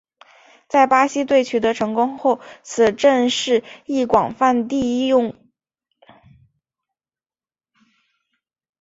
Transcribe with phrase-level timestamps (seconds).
[0.67, 5.35] 在巴西队取得成功后此阵式亦广泛地应用。